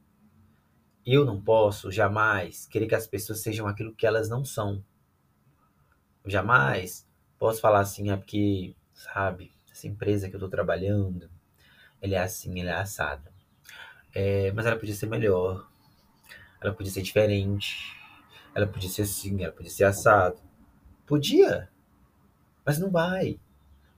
Eu 1.05 1.23
não 1.23 1.41
posso 1.41 1.91
jamais 1.91 2.65
querer 2.65 2.87
que 2.87 2.95
as 2.95 3.07
pessoas 3.07 3.39
sejam 3.39 3.67
aquilo 3.67 3.95
que 3.95 4.05
elas 4.05 4.27
não 4.29 4.43
são. 4.43 4.83
Eu 6.23 6.31
jamais 6.31 7.07
posso 7.39 7.61
falar 7.61 7.79
assim, 7.79 8.11
é 8.11 8.17
porque, 8.17 8.75
sabe, 8.93 9.53
essa 9.71 9.87
empresa 9.87 10.27
que 10.27 10.35
eu 10.35 10.39
estou 10.39 10.49
trabalhando, 10.49 11.29
ela 12.01 12.15
é 12.15 12.17
assim, 12.17 12.59
ela 12.59 12.71
é 12.71 12.81
assada. 12.81 13.31
É, 14.13 14.51
mas 14.51 14.65
ela 14.65 14.75
podia 14.75 14.95
ser 14.95 15.07
melhor. 15.07 15.69
Ela 16.59 16.73
podia 16.73 16.91
ser 16.91 17.03
diferente. 17.03 17.95
Ela 18.53 18.67
podia 18.67 18.89
ser 18.89 19.03
assim, 19.03 19.43
ela 19.43 19.53
podia 19.53 19.71
ser 19.71 19.83
assado. 19.83 20.37
Podia. 21.07 21.69
Mas 22.65 22.77
não 22.77 22.91
vai. 22.91 23.39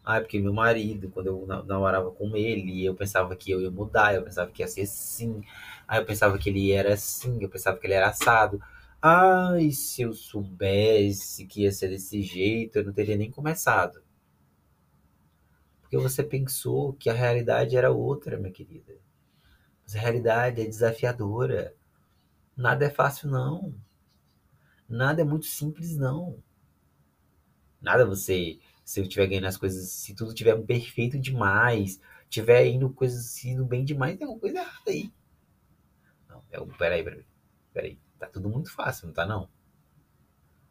Ah, 0.05 0.17
é 0.17 0.21
porque 0.21 0.39
meu 0.39 0.53
marido, 0.53 1.09
quando 1.09 1.27
eu 1.27 1.45
namorava 1.65 2.11
com 2.11 2.35
ele, 2.35 2.85
eu 2.85 2.95
pensava 2.95 3.35
que 3.35 3.51
eu 3.51 3.61
ia 3.61 3.71
mudar, 3.71 4.15
eu 4.15 4.23
pensava 4.23 4.51
que 4.51 4.61
ia 4.63 4.67
ser 4.67 4.81
assim. 4.81 5.43
Ah, 5.87 5.97
eu 5.97 6.05
pensava 6.05 6.37
que 6.37 6.49
ele 6.49 6.71
era 6.71 6.93
assim, 6.93 7.37
eu 7.41 7.49
pensava 7.49 7.77
que 7.77 7.87
ele 7.87 7.93
era 7.95 8.09
assado. 8.09 8.61
Ai, 9.01 9.71
se 9.71 10.03
eu 10.03 10.13
soubesse 10.13 11.45
que 11.47 11.63
ia 11.63 11.71
ser 11.71 11.89
desse 11.89 12.21
jeito, 12.21 12.77
eu 12.77 12.85
não 12.85 12.93
teria 12.93 13.17
nem 13.17 13.31
começado. 13.31 14.01
Porque 15.81 15.97
você 15.97 16.23
pensou 16.23 16.93
que 16.93 17.09
a 17.09 17.13
realidade 17.13 17.75
era 17.75 17.91
outra, 17.91 18.37
minha 18.37 18.51
querida. 18.51 18.95
Mas 19.83 19.95
a 19.95 19.99
realidade 19.99 20.61
é 20.61 20.65
desafiadora. 20.65 21.73
Nada 22.55 22.85
é 22.85 22.89
fácil, 22.89 23.29
não. 23.29 23.73
Nada 24.87 25.21
é 25.21 25.25
muito 25.25 25.45
simples, 25.45 25.97
não. 25.97 26.37
Nada 27.81 28.05
você 28.05 28.59
se 28.89 28.99
eu 28.99 29.03
estiver 29.03 29.27
ganhando 29.27 29.45
as 29.45 29.55
coisas, 29.55 29.87
se 29.87 30.15
tudo 30.15 30.29
estiver 30.29 30.59
perfeito 30.63 31.19
demais, 31.19 32.01
tiver 32.27 32.65
indo 32.65 32.89
coisas 32.89 33.45
indo 33.45 33.63
bem 33.63 33.85
demais, 33.85 34.17
tem 34.17 34.25
alguma 34.25 34.41
coisa 34.41 34.57
errada 34.57 34.89
aí. 34.89 35.13
Não, 36.27 36.41
é, 36.49 36.59
peraí, 36.75 37.03
peraí, 37.03 37.25
peraí. 37.71 37.99
Tá 38.17 38.25
tudo 38.25 38.49
muito 38.49 38.71
fácil, 38.73 39.05
não 39.05 39.13
tá 39.13 39.27
não? 39.27 39.43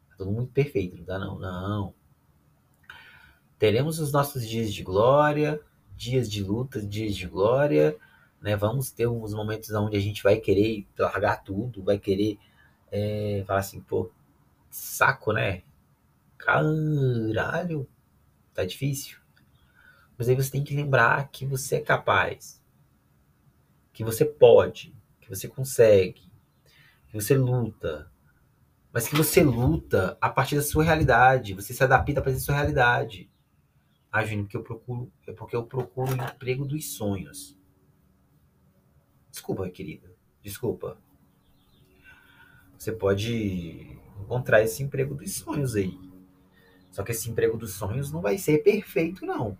Tá 0.09 0.17
tudo 0.17 0.33
muito 0.33 0.51
perfeito, 0.51 0.97
não 0.97 1.05
tá 1.05 1.17
não? 1.17 1.39
Não. 1.39 1.93
Teremos 3.57 3.99
os 3.99 4.11
nossos 4.11 4.45
dias 4.45 4.73
de 4.73 4.83
glória, 4.83 5.61
dias 5.95 6.29
de 6.29 6.43
luta, 6.43 6.85
dias 6.85 7.15
de 7.15 7.25
glória, 7.25 7.97
né? 8.41 8.57
Vamos 8.57 8.91
ter 8.91 9.07
uns 9.07 9.33
momentos 9.33 9.71
onde 9.71 9.95
a 9.95 10.01
gente 10.01 10.21
vai 10.21 10.37
querer 10.37 10.85
largar 10.97 11.41
tudo, 11.41 11.83
vai 11.83 11.97
querer 11.97 12.37
é, 12.91 13.45
falar 13.47 13.59
assim, 13.59 13.79
pô, 13.79 14.11
saco, 14.69 15.31
né? 15.31 15.63
Caralho, 16.39 17.87
tá 18.53 18.65
difícil. 18.65 19.19
Mas 20.17 20.27
aí 20.27 20.35
você 20.35 20.49
tem 20.49 20.63
que 20.63 20.75
lembrar 20.75 21.29
que 21.29 21.45
você 21.45 21.75
é 21.75 21.81
capaz, 21.81 22.63
que 23.93 24.03
você 24.03 24.25
pode, 24.25 24.95
que 25.21 25.29
você 25.29 25.47
consegue, 25.47 26.31
que 27.07 27.13
você 27.13 27.37
luta, 27.37 28.11
mas 28.91 29.07
que 29.07 29.15
você 29.15 29.43
luta 29.43 30.17
a 30.19 30.29
partir 30.29 30.55
da 30.55 30.61
sua 30.61 30.83
realidade, 30.83 31.53
você 31.53 31.73
se 31.73 31.83
adapta 31.83 32.21
para 32.21 32.31
a 32.31 32.39
sua 32.39 32.55
realidade. 32.55 33.29
Ah, 34.11 34.25
Júnior, 34.25 34.45
porque 34.45 34.57
eu 34.57 34.63
procuro, 34.63 35.11
é 35.27 35.31
porque 35.31 35.55
eu 35.55 35.63
procuro 35.63 36.11
o 36.11 36.15
emprego 36.15 36.65
dos 36.65 36.93
sonhos. 36.95 37.55
Desculpa, 39.29 39.69
querida. 39.69 40.11
Desculpa. 40.41 40.97
Você 42.77 42.91
pode 42.91 43.99
encontrar 44.19 44.63
esse 44.63 44.81
emprego 44.81 45.13
dos 45.13 45.35
sonhos 45.35 45.75
aí. 45.75 46.08
Só 46.91 47.03
que 47.03 47.11
esse 47.11 47.29
emprego 47.29 47.57
dos 47.57 47.73
sonhos 47.73 48.11
não 48.11 48.21
vai 48.21 48.37
ser 48.37 48.63
perfeito, 48.63 49.25
não. 49.25 49.57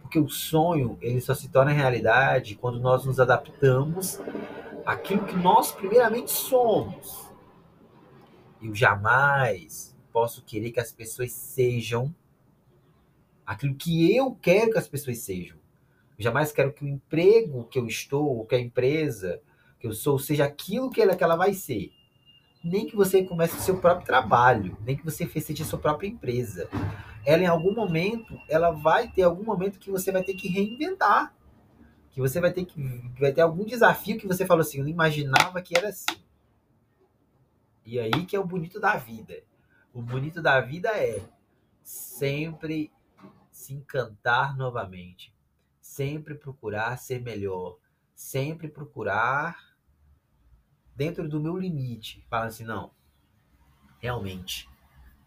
Porque 0.00 0.18
o 0.18 0.28
sonho, 0.28 0.98
ele 1.00 1.20
só 1.20 1.34
se 1.34 1.48
torna 1.48 1.72
realidade 1.72 2.54
quando 2.54 2.80
nós 2.80 3.04
nos 3.04 3.20
adaptamos 3.20 4.20
àquilo 4.84 5.24
que 5.24 5.36
nós 5.36 5.72
primeiramente 5.72 6.30
somos. 6.30 7.30
Eu 8.62 8.74
jamais 8.74 9.96
posso 10.12 10.42
querer 10.42 10.70
que 10.70 10.80
as 10.80 10.92
pessoas 10.92 11.32
sejam 11.32 12.14
aquilo 13.44 13.74
que 13.74 14.14
eu 14.14 14.34
quero 14.40 14.72
que 14.72 14.78
as 14.78 14.88
pessoas 14.88 15.18
sejam. 15.18 15.58
Eu 16.16 16.24
jamais 16.24 16.52
quero 16.52 16.72
que 16.72 16.84
o 16.84 16.88
emprego 16.88 17.64
que 17.64 17.78
eu 17.78 17.86
estou, 17.86 18.46
que 18.46 18.54
a 18.54 18.60
empresa 18.60 19.40
que 19.78 19.86
eu 19.86 19.92
sou, 19.92 20.18
seja 20.18 20.44
aquilo 20.44 20.90
que 20.90 21.02
ela, 21.02 21.14
que 21.14 21.24
ela 21.24 21.36
vai 21.36 21.52
ser 21.52 21.92
nem 22.64 22.86
que 22.86 22.96
você 22.96 23.22
comece 23.22 23.58
o 23.58 23.60
seu 23.60 23.78
próprio 23.78 24.06
trabalho, 24.06 24.76
nem 24.80 24.96
que 24.96 25.04
você 25.04 25.28
seja 25.38 25.62
a 25.62 25.66
sua 25.66 25.78
própria 25.78 26.08
empresa. 26.08 26.66
Ela 27.24 27.42
em 27.42 27.46
algum 27.46 27.74
momento, 27.74 28.40
ela 28.48 28.70
vai 28.70 29.08
ter 29.08 29.22
algum 29.22 29.44
momento 29.44 29.78
que 29.78 29.90
você 29.90 30.10
vai 30.10 30.24
ter 30.24 30.32
que 30.32 30.48
reinventar. 30.48 31.34
Que 32.10 32.20
você 32.20 32.40
vai 32.40 32.52
ter 32.52 32.64
que 32.64 32.80
vai 33.20 33.32
ter 33.32 33.42
algum 33.42 33.66
desafio 33.66 34.18
que 34.18 34.26
você 34.26 34.46
falou 34.46 34.62
assim, 34.62 34.78
eu 34.78 34.84
não 34.84 34.90
imaginava 34.90 35.60
que 35.60 35.76
era 35.76 35.88
assim. 35.88 36.16
E 37.84 37.98
aí 37.98 38.24
que 38.24 38.34
é 38.34 38.40
o 38.40 38.46
bonito 38.46 38.80
da 38.80 38.96
vida. 38.96 39.42
O 39.92 40.00
bonito 40.00 40.40
da 40.40 40.60
vida 40.60 40.88
é 40.88 41.22
sempre 41.82 42.90
se 43.50 43.74
encantar 43.74 44.56
novamente, 44.56 45.34
sempre 45.80 46.34
procurar 46.34 46.96
ser 46.96 47.20
melhor, 47.20 47.76
sempre 48.14 48.68
procurar 48.68 49.73
dentro 50.96 51.28
do 51.28 51.40
meu 51.40 51.56
limite, 51.56 52.24
fala 52.28 52.46
assim, 52.46 52.64
não, 52.64 52.90
realmente, 54.00 54.68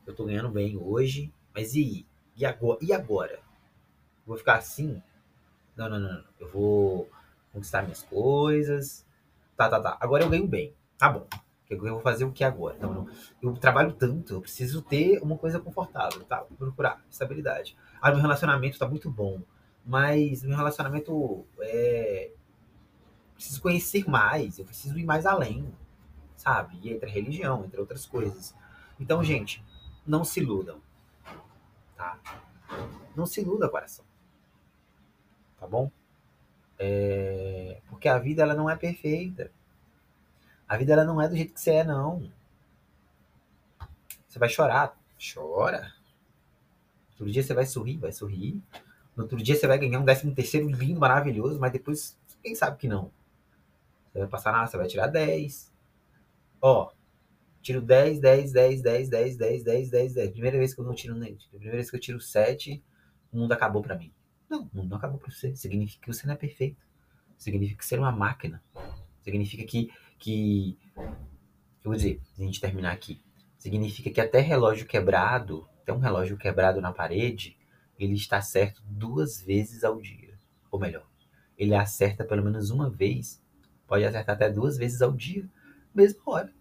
eu 0.06 0.16
tô 0.16 0.26
ganhando 0.26 0.50
bem 0.50 0.78
hoje, 0.78 1.34
mas 1.54 1.76
e, 1.76 2.06
e 2.36 2.46
agora? 2.46 2.80
E 2.82 2.94
agora? 2.94 3.48
vou 4.28 4.38
ficar 4.38 4.56
assim? 4.56 5.02
Não, 5.76 5.90
não, 5.90 6.00
não, 6.00 6.14
não, 6.14 6.24
eu 6.40 6.52
vou 6.52 7.10
conquistar 7.54 7.84
minhas 7.84 8.04
coisas, 8.04 9.06
tá, 9.56 9.70
tá, 9.70 9.80
tá, 9.80 9.98
agora 10.02 10.24
eu 10.24 10.30
ganho 10.30 10.46
bem, 10.46 10.74
tá 10.98 11.10
bom. 11.10 11.26
Eu 11.70 11.78
vou 11.80 12.00
fazer 12.00 12.24
o 12.24 12.32
que 12.32 12.46
agora? 12.46 12.78
Então, 12.78 13.08
eu 13.42 13.54
trabalho 13.56 13.92
tanto, 13.92 14.36
eu 14.36 14.42
preciso 14.42 14.82
ter 14.82 15.22
uma 15.22 15.38
coisa 15.38 15.60
confortável, 15.60 16.24
tá? 16.24 16.46
Vou 16.50 16.58
procurar 16.58 17.04
estabilidade. 17.10 17.76
Ah, 18.02 18.10
meu 18.10 18.22
relacionamento 18.22 18.80
tá 18.80 18.88
muito 18.88 19.12
bom, 19.12 19.42
mas 19.86 20.44
meu 20.44 20.56
relacionamento 20.56 21.46
é. 21.60 22.32
Preciso 23.38 23.62
conhecer 23.62 24.10
mais, 24.10 24.58
eu 24.58 24.66
preciso 24.66 24.98
ir 24.98 25.06
mais 25.06 25.28
além, 25.28 25.72
sabe? 26.36 26.78
E 26.82 26.92
entre 26.92 27.08
a 27.08 27.14
religião, 27.14 27.64
entre 27.64 27.80
outras 27.80 28.04
coisas. 28.04 28.54
Então, 29.00 29.24
gente, 29.24 29.64
não 30.06 30.24
se 30.24 30.40
iludam, 30.40 30.82
tá? 31.96 32.20
Não 33.16 33.28
se 33.28 33.42
iluda, 33.42 33.70
coração. 33.70 34.04
Tá 35.60 35.68
bom? 35.68 35.92
É... 36.80 37.80
Porque 37.88 38.10
a 38.10 38.18
vida 38.18 38.42
ela 38.42 38.56
não 38.56 38.68
é 38.68 38.76
perfeita. 38.76 39.52
A 40.68 40.76
vida 40.76 40.94
ela 40.94 41.06
não 41.06 41.22
é 41.22 41.30
do 41.30 41.36
jeito 41.36 41.54
que 41.54 41.62
você 41.62 41.72
é, 41.72 41.84
não. 41.84 42.32
Você 44.28 44.40
vai 44.40 44.50
chorar, 44.50 45.00
chora. 45.34 45.94
Outro 47.12 47.32
dia 47.32 47.44
você 47.44 47.54
vai 47.54 47.68
sorrir, 47.68 47.98
vai 47.98 48.12
sorrir. 48.12 48.62
No 49.16 49.24
outro 49.24 49.38
dia 49.38 49.56
você 49.56 49.68
vai 49.68 49.78
ganhar 49.78 50.00
um 50.00 50.06
décimo 50.06 50.34
terceiro 50.34 50.70
lindo, 50.70 51.00
maravilhoso, 51.00 51.60
mas 51.60 51.72
depois, 51.72 52.18
quem 52.44 52.56
sabe 52.56 52.78
que 52.78 52.88
não. 52.88 53.12
Você 54.18 54.22
vai 54.22 54.30
passar 54.30 54.52
na, 54.52 54.66
você 54.66 54.78
vai 54.78 54.88
tirar 54.88 55.08
10. 55.08 55.72
Ó, 56.60 56.92
tiro 57.62 57.82
10, 57.82 58.20
10, 58.20 58.52
10, 58.52 58.82
10, 58.82 59.10
10, 59.10 59.38
10, 59.38 59.64
10, 59.64 59.90
10, 59.92 60.14
10. 60.16 60.32
Primeira 60.32 60.58
vez 60.58 60.74
que 60.74 60.82
eu 60.82 60.86
não 60.86 60.96
tiro 60.96 61.16
nem. 61.16 61.38
Primeira 61.52 61.76
vez 61.76 61.92
que 61.92 61.96
eu 61.96 62.00
tiro 62.00 62.20
7, 62.20 62.84
o 63.32 63.38
mundo 63.38 63.52
acabou 63.52 63.82
para 63.84 63.96
mim. 63.96 64.12
Não, 64.50 64.64
o 64.64 64.70
mundo 64.74 64.90
não 64.90 64.98
acabou 64.98 65.20
para 65.20 65.32
você. 65.32 65.56
Significa 65.56 66.02
que 66.02 66.12
você 66.12 66.26
não 66.26 66.34
é 66.34 66.38
perfeito. 66.38 66.84
Significa 67.38 67.78
que 67.78 67.86
você 67.86 67.96
é 67.96 68.00
uma 68.00 68.12
máquina. 68.12 68.64
Significa 69.22 69.64
que 69.64 69.92
que. 70.18 70.80
Eu 70.96 71.92
vou 71.92 71.96
dizer, 71.96 72.20
a 72.40 72.42
gente 72.42 72.60
terminar 72.60 72.94
aqui. 72.94 73.22
Significa 73.60 74.10
que 74.10 74.20
até 74.20 74.40
relógio 74.40 74.88
quebrado, 74.88 75.70
até 75.84 75.94
um 75.94 76.00
relógio 76.00 76.38
quebrado 76.38 76.82
na 76.82 76.92
parede, 76.92 77.56
ele 78.00 78.16
está 78.16 78.42
certo 78.42 78.82
duas 78.84 79.42
vezes 79.44 79.84
ao 79.84 80.02
dia. 80.02 80.40
Ou 80.72 80.80
melhor, 80.80 81.08
ele 81.56 81.76
acerta 81.76 82.26
pelo 82.26 82.44
menos 82.44 82.72
uma 82.72 82.90
vez, 82.90 83.42
pode 83.88 84.04
acertar 84.06 84.36
até 84.36 84.50
duas 84.50 84.78
vezes 84.78 85.02
ao 85.02 85.12
dia, 85.12 85.48
mesma 85.94 86.22
hora. 86.26 86.54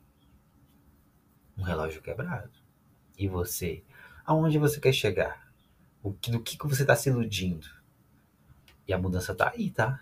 Um 1.59 1.63
relógio 1.63 2.03
quebrado. 2.03 2.51
E 3.19 3.27
você? 3.29 3.83
Aonde 4.25 4.59
você 4.59 4.81
quer 4.81 4.93
chegar? 4.93 5.51
O 6.03 6.13
que, 6.13 6.31
do 6.31 6.41
que, 6.41 6.57
que 6.57 6.67
você 6.67 6.83
está 6.83 6.95
se 6.95 7.09
iludindo? 7.09 7.67
E 8.87 8.93
a 8.93 8.99
mudança 8.99 9.35
tá 9.35 9.51
aí, 9.55 9.71
tá? 9.71 10.01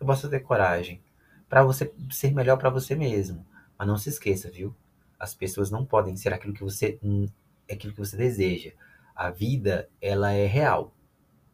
Eu 0.00 0.06
posso 0.06 0.28
ter 0.28 0.40
coragem 0.40 1.02
para 1.48 1.62
você 1.62 1.92
ser 2.10 2.32
melhor 2.32 2.56
para 2.56 2.70
você 2.70 2.94
mesmo. 2.94 3.46
Mas 3.78 3.88
não 3.88 3.98
se 3.98 4.08
esqueça, 4.08 4.50
viu? 4.50 4.74
As 5.18 5.34
pessoas 5.34 5.70
não 5.70 5.84
podem 5.84 6.16
ser 6.16 6.32
aquilo 6.32 6.54
que 6.54 6.62
você 6.62 6.98
hum, 7.02 7.26
aquilo 7.70 7.92
que 7.92 7.98
você 7.98 8.16
deseja. 8.16 8.72
A 9.14 9.30
vida, 9.30 9.88
ela 10.00 10.32
é 10.32 10.46
real. 10.46 10.94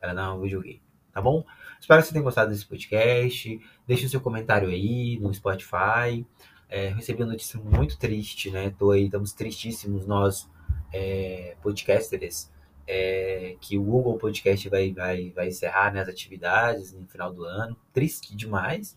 Ela 0.00 0.14
não 0.14 0.22
é 0.22 0.34
um 0.34 0.40
videogame, 0.40 0.82
tá 1.12 1.20
bom? 1.20 1.44
Espero 1.80 2.00
que 2.00 2.06
você 2.06 2.12
tenha 2.12 2.22
gostado 2.22 2.50
desse 2.50 2.66
podcast. 2.66 3.60
Deixe 3.86 4.06
o 4.06 4.08
seu 4.08 4.20
comentário 4.20 4.68
aí 4.68 5.18
no 5.20 5.32
Spotify. 5.32 6.26
É, 6.68 6.88
recebi 6.88 7.22
uma 7.22 7.32
notícia 7.32 7.60
muito 7.60 7.98
triste, 7.98 8.50
né? 8.50 8.70
Tô 8.78 8.90
aí, 8.90 9.04
estamos 9.04 9.32
tristíssimos 9.32 10.06
nós, 10.06 10.48
é, 10.92 11.56
podcasters, 11.62 12.50
é, 12.86 13.56
que 13.60 13.76
o 13.76 13.82
Google 13.82 14.16
Podcast 14.16 14.68
vai, 14.68 14.92
vai, 14.92 15.30
vai 15.30 15.48
encerrar 15.48 15.92
né, 15.92 16.00
as 16.00 16.08
atividades 16.08 16.92
no 16.92 17.06
final 17.06 17.32
do 17.32 17.44
ano. 17.44 17.76
Triste 17.92 18.34
demais 18.34 18.96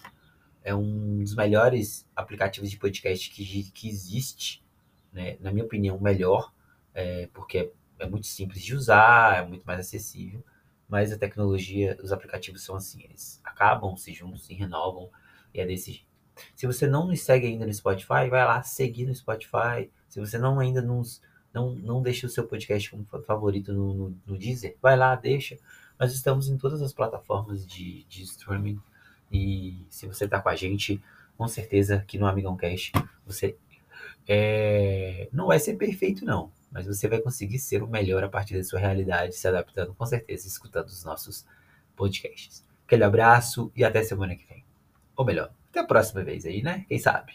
é 0.66 0.74
um 0.74 1.20
dos 1.20 1.36
melhores 1.36 2.10
aplicativos 2.16 2.72
de 2.72 2.78
podcast 2.78 3.30
que, 3.30 3.72
que 3.72 3.88
existe, 3.88 4.64
né? 5.14 5.38
na 5.40 5.52
minha 5.52 5.64
opinião, 5.64 5.96
o 5.96 6.02
melhor, 6.02 6.52
é, 6.92 7.30
porque 7.32 7.60
é, 7.60 7.70
é, 8.00 8.10
muito 8.10 8.26
simples 8.26 8.64
de 8.64 8.74
usar, 8.74 9.44
é 9.44 9.48
muito 9.48 9.64
mais 9.64 9.80
acessível, 9.80 10.44
mas 10.88 11.12
a 11.12 11.18
tecnologia, 11.18 11.98
os 12.02 12.12
aplicativos 12.12 12.64
são 12.64 12.76
assim, 12.76 13.04
eles 13.04 13.42
acabam, 13.44 13.96
se 13.98 14.14
juntam, 14.14 14.38
se 14.38 14.54
renovam, 14.54 15.10
e 15.54 15.60
é 15.60 15.66
desse 15.66 15.92
jeito. 15.92 16.16
Se 16.56 16.68
você 16.68 16.86
não 16.86 17.08
nos 17.08 17.22
segue 17.22 17.48
ainda 17.48 17.66
no 17.66 17.74
Spotify, 17.74 18.30
vai 18.30 18.46
lá 18.46 18.62
seguir 18.62 19.06
no 19.06 19.16
Spotify. 19.16 19.90
Se 20.10 20.20
você 20.20 20.38
não 20.38 20.60
ainda 20.60 20.82
nos, 20.82 21.22
não, 21.54 21.74
não 21.76 22.02
deixa 22.02 22.28
o 22.28 22.30
seu 22.30 22.46
podcast 22.46 22.92
como 22.92 23.06
favorito 23.24 23.74
no, 23.74 23.94
no, 23.94 24.18
no 24.26 24.38
Deezer, 24.38 24.76
vai 24.82 24.98
lá, 24.98 25.16
deixa. 25.16 25.58
Nós 25.98 26.14
estamos 26.14 26.50
em 26.50 26.58
todas 26.58 26.82
as 26.82 26.94
plataformas 26.94 27.66
de, 27.66 28.04
de 28.04 28.24
streaming 28.24 28.80
e 29.32 29.86
se 29.90 30.08
você 30.08 30.28
tá 30.28 30.42
com 30.42 30.50
a 30.50 30.56
gente, 30.56 31.02
com 31.38 31.48
certeza 31.48 32.04
que 32.06 32.18
no 32.18 32.28
Amigão 32.28 32.58
Cast 32.58 32.92
você 33.26 33.56
é, 34.28 35.30
não 35.32 35.48
vai 35.48 35.60
ser 35.60 35.76
perfeito, 35.76 36.26
não. 36.26 36.52
Mas 36.76 36.86
você 36.86 37.08
vai 37.08 37.22
conseguir 37.22 37.58
ser 37.58 37.82
o 37.82 37.88
melhor 37.88 38.22
a 38.22 38.28
partir 38.28 38.58
da 38.58 38.64
sua 38.66 38.82
realidade, 38.82 39.34
se 39.34 39.48
adaptando 39.48 39.94
com 39.94 40.06
certeza, 40.06 40.46
escutando 40.46 40.88
os 40.88 41.06
nossos 41.06 41.46
podcasts. 41.96 42.66
Aquele 42.86 43.06
abraço 43.06 43.72
e 43.74 43.86
até 43.86 44.04
semana 44.04 44.36
que 44.36 44.46
vem. 44.46 44.62
Ou 45.16 45.24
melhor, 45.24 45.54
até 45.70 45.80
a 45.80 45.86
próxima 45.86 46.22
vez 46.22 46.46
aí, 46.46 46.62
né? 46.62 46.86
Quem 46.90 47.00
sabe? 47.00 47.32